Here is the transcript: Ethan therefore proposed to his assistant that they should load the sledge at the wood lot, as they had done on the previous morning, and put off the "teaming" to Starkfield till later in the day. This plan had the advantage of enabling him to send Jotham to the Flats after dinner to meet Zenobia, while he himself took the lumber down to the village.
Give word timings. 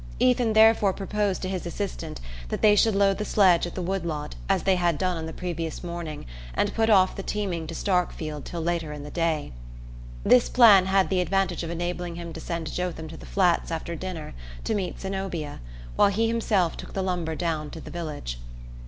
Ethan 0.19 0.53
therefore 0.53 0.93
proposed 0.93 1.43
to 1.43 1.47
his 1.47 1.67
assistant 1.67 2.19
that 2.49 2.63
they 2.63 2.75
should 2.75 2.95
load 2.95 3.19
the 3.19 3.23
sledge 3.23 3.67
at 3.67 3.75
the 3.75 3.83
wood 3.83 4.03
lot, 4.03 4.33
as 4.49 4.63
they 4.63 4.75
had 4.75 4.97
done 4.97 5.15
on 5.15 5.27
the 5.27 5.31
previous 5.31 5.83
morning, 5.83 6.25
and 6.55 6.73
put 6.73 6.89
off 6.89 7.15
the 7.15 7.21
"teaming" 7.21 7.67
to 7.67 7.75
Starkfield 7.75 8.43
till 8.43 8.61
later 8.63 8.91
in 8.91 9.03
the 9.03 9.11
day. 9.11 9.51
This 10.23 10.49
plan 10.49 10.87
had 10.87 11.11
the 11.11 11.21
advantage 11.21 11.61
of 11.61 11.69
enabling 11.69 12.15
him 12.15 12.33
to 12.33 12.39
send 12.41 12.73
Jotham 12.73 13.09
to 13.09 13.17
the 13.17 13.27
Flats 13.27 13.69
after 13.69 13.95
dinner 13.95 14.33
to 14.63 14.73
meet 14.73 14.99
Zenobia, 14.99 15.59
while 15.95 16.09
he 16.09 16.27
himself 16.27 16.75
took 16.75 16.93
the 16.93 17.03
lumber 17.03 17.35
down 17.35 17.69
to 17.69 17.79
the 17.79 17.91
village. 17.91 18.39